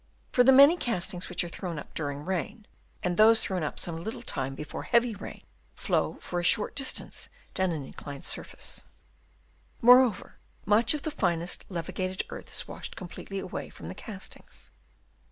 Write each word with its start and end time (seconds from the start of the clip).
For 0.31 0.43
the 0.43 0.51
many 0.51 0.77
castings 0.77 1.29
which 1.29 1.43
are 1.43 1.47
thrown 1.49 1.77
up 1.77 1.93
during 1.93 2.25
rain, 2.25 2.65
and 3.03 3.17
those 3.17 3.39
thrown 3.39 3.61
up 3.61 3.77
some 3.79 4.03
little 4.03 4.23
time 4.23 4.55
before 4.55 4.81
heavy 4.81 5.13
rain, 5.13 5.43
flow 5.75 6.17
for 6.21 6.39
a 6.39 6.43
short 6.43 6.73
distance 6.75 7.29
down 7.53 7.71
an 7.71 7.85
inclined 7.85 8.25
surface. 8.25 8.85
Moreover 9.79 10.37
much 10.65 10.95
of 10.95 11.03
the 11.03 11.11
finest 11.11 11.67
levi 11.69 11.91
gated 11.91 12.23
earth 12.31 12.51
is 12.51 12.67
washed 12.67 12.95
completely 12.95 13.37
away 13.37 13.69
from 13.69 13.89
the 13.89 13.93
castings. 13.95 14.71